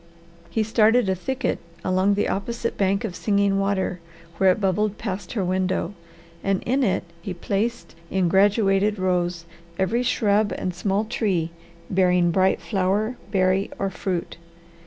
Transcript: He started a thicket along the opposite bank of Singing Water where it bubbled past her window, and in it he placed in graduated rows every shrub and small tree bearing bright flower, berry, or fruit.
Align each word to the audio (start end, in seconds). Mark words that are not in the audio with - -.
He 0.49 0.63
started 0.63 1.07
a 1.09 1.13
thicket 1.13 1.59
along 1.85 2.15
the 2.15 2.27
opposite 2.27 2.75
bank 2.75 3.03
of 3.03 3.15
Singing 3.15 3.59
Water 3.59 3.99
where 4.37 4.51
it 4.51 4.59
bubbled 4.59 4.97
past 4.97 5.33
her 5.33 5.45
window, 5.45 5.93
and 6.43 6.63
in 6.63 6.81
it 6.83 7.03
he 7.21 7.35
placed 7.35 7.93
in 8.09 8.27
graduated 8.27 8.97
rows 8.97 9.45
every 9.77 10.01
shrub 10.01 10.51
and 10.57 10.73
small 10.73 11.05
tree 11.05 11.51
bearing 11.87 12.31
bright 12.31 12.59
flower, 12.61 13.15
berry, 13.29 13.69
or 13.77 13.91
fruit. 13.91 14.37